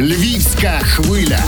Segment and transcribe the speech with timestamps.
[0.00, 1.38] Львівська хвиля.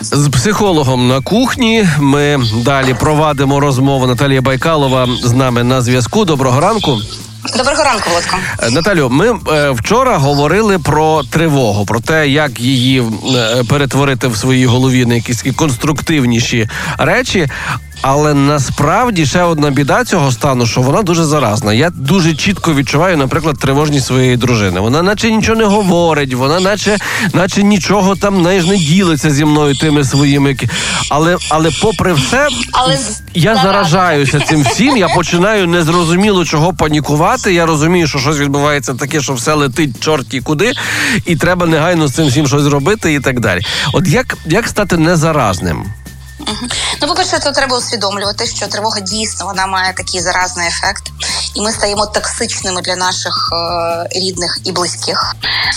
[0.00, 4.06] З психологом на кухні ми далі провадимо розмову.
[4.06, 6.24] Наталія Байкалова з нами на зв'язку.
[6.24, 6.98] Доброго ранку.
[7.56, 8.36] Доброго ранку, Володко.
[8.62, 13.02] Е, Наталю, ми е, вчора говорили про тривогу, про те, як її
[13.36, 17.48] е, перетворити в своїй голові на якісь конструктивніші речі.
[18.06, 21.72] Але насправді ще одна біда цього стану, що вона дуже заразна.
[21.72, 24.80] Я дуже чітко відчуваю, наприклад, тривожність своєї дружини.
[24.80, 26.96] Вона, наче нічого не говорить, вона, наче,
[27.32, 30.56] наче нічого там знаєш, не ділиться зі мною тими своїми.
[31.10, 32.98] Але, але попри все, Але
[33.34, 34.96] я заражаюся цим всім.
[34.96, 37.54] Я починаю незрозуміло чого панікувати.
[37.54, 40.72] Я розумію, що щось відбувається таке, що все летить чорті куди,
[41.26, 43.60] і треба негайно з цим всім щось зробити, і так далі.
[43.92, 45.84] От як, як стати незаразним?
[47.02, 51.02] Ну, по-перше, то треба усвідомлювати, що тривога дійсно вона має такий заразний ефект,
[51.54, 55.34] і ми стаємо токсичними для наших е, рідних і близьких.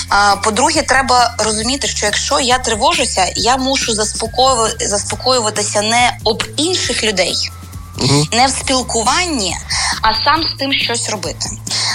[0.09, 7.03] А, по-друге, треба розуміти, що якщо я тривожуся, я мушу заспокоювати, заспокоюватися не об інших
[7.03, 7.50] людей.
[8.33, 9.58] Не в спілкуванні,
[10.02, 11.50] а сам з тим щось робити.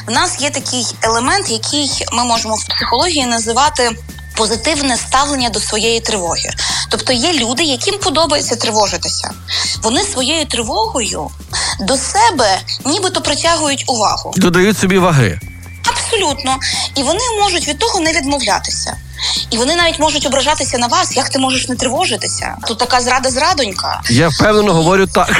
[0.07, 3.91] В нас є такий елемент, який ми можемо в психології називати
[4.37, 6.51] позитивне ставлення до своєї тривоги.
[6.89, 9.31] Тобто є люди, яким подобається тривожитися.
[9.83, 11.31] Вони своєю тривогою
[11.81, 14.33] до себе нібито притягують увагу.
[14.37, 15.41] Додають собі ваги.
[15.91, 16.57] Абсолютно.
[16.95, 18.97] І вони можуть від того не відмовлятися.
[19.51, 22.57] І вони навіть можуть ображатися на вас, як ти можеш не тривожитися.
[22.67, 24.01] Тут така зрада зрадонька.
[24.11, 25.31] Я впевнено говорю так.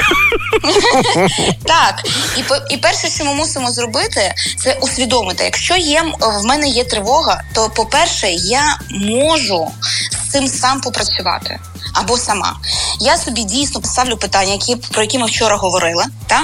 [1.65, 2.03] Так,
[2.37, 4.33] і і перше, що ми мусимо зробити,
[4.63, 5.43] це усвідомити.
[5.43, 9.71] Якщо є в мене є тривога, то по-перше, я можу
[10.11, 11.59] з цим сам попрацювати.
[11.93, 12.55] Або сама.
[12.99, 16.05] Я собі дійсно поставлю питання, які про які ми вчора говорили.
[16.27, 16.41] Та?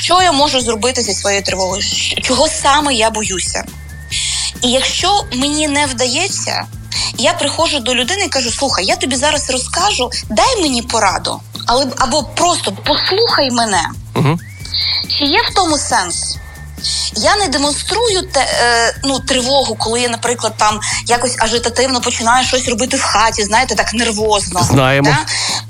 [0.00, 1.82] Що я можу зробити зі своєю тривогою?
[2.22, 3.64] Чого саме я боюся?
[4.62, 6.66] І якщо мені не вдається,
[7.18, 11.40] я приходжу до людини і кажу: слухай, я тобі зараз розкажу, дай мені пораду,
[11.72, 13.82] але або просто послухай мене.
[14.16, 14.38] Угу.
[15.18, 16.36] Чи є в тому сенс?
[17.16, 22.68] Я не демонструю те, е, ну, тривогу, коли я, наприклад, там якось ажитативно починаю щось
[22.68, 24.62] робити в хаті, знаєте, так нервозно.
[24.62, 25.16] Знаємо.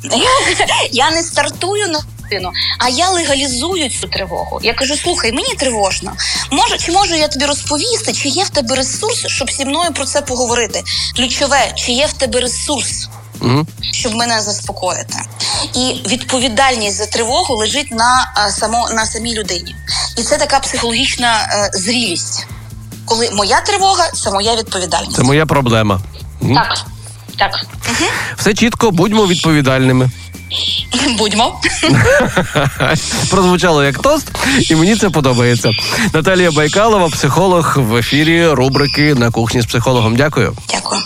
[0.03, 0.17] Да?
[0.93, 2.01] Я не стартую на
[2.79, 4.61] а я легалізую цю тривогу.
[4.63, 6.13] Я кажу: слухай, мені тривожно.
[6.51, 10.05] Може, чи можу я тобі розповісти, чи є в тебе ресурс, щоб зі мною про
[10.05, 10.83] це поговорити?
[11.17, 13.09] Ключове, чи є в тебе ресурс?
[13.43, 13.67] Угу.
[13.93, 15.17] щоб мене заспокоїти.
[15.75, 19.75] І відповідальність за тривогу лежить на, е, само, на самій людині.
[20.19, 22.47] І це така психологічна е, зрілість.
[23.05, 25.17] Коли моя тривога це моя відповідальність.
[25.17, 26.01] Це моя проблема.
[26.55, 26.85] Так,
[27.39, 27.67] так.
[27.89, 28.11] Угу.
[28.37, 30.11] Все чітко, будьмо відповідальними.
[31.19, 31.61] Будьмо.
[33.31, 34.29] Прозвучало як тост,
[34.71, 35.71] і мені це подобається.
[36.13, 40.17] Наталія Байкалова, психолог в ефірі рубрики на кухні з психологом.
[40.17, 40.57] Дякую.
[40.71, 41.03] Дякую.